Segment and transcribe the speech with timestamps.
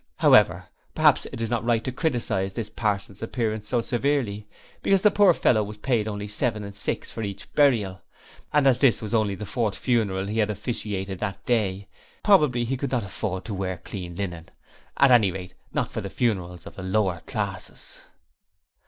[0.17, 4.47] However, perhaps it is not right to criticize this person's appearance so severely,
[4.81, 8.01] because the poor fellow was paid only seven and six for each burial,
[8.51, 11.87] and as this was only the fourth funeral he had officiated at that day,
[12.23, 14.49] probably he could not afford to wear clean linen
[14.97, 18.01] at any rate, not for the funerals of the lower classes.